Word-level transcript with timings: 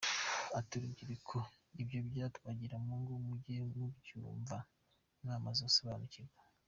Ati 0.57 0.73
“Urubyiruko 0.77 1.35
ibyo 1.81 1.99
bya 2.07 2.25
Twagiramungu 2.35 3.11
muge 3.27 3.55
mu 3.63 3.81
mubyumva 3.87 4.57
mwamaze 5.21 5.61
gusobanukirwa. 5.69 6.41